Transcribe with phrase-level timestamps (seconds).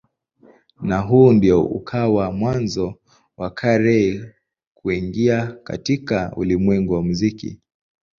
[0.81, 2.95] Na huu ndio ukawa mwanzo
[3.37, 4.21] wa Carey
[4.73, 7.59] kuingia katika ulimwengu wa muziki.